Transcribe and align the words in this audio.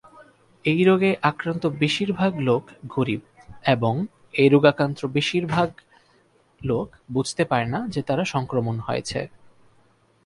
এই 0.65 0.81
রোগে 0.83 1.11
আক্রান্ত 1.21 1.63
বেশির 1.81 2.11
ভাগ 2.13 2.31
লোক 2.39 2.63
গরিব 2.87 3.21
এবং 3.65 3.93
এই 4.33 4.49
রোগাক্রান্ত 4.49 4.99
বেশির 5.15 5.45
ভাগ 5.45 5.69
লোক 6.61 6.87
বুঝতে 7.11 7.43
পারেনা 7.45 7.79
যে 7.87 8.01
তাদের 8.01 8.27
সংক্রমণ 8.27 8.75
হয়েছে। 8.79 9.19